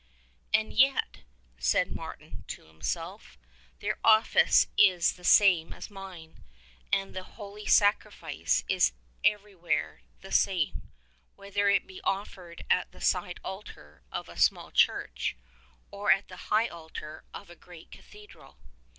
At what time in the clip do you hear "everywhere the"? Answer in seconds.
9.23-10.31